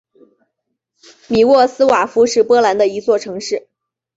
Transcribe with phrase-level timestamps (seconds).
[1.27, 3.67] 米沃斯瓦夫是波兰的一座城市。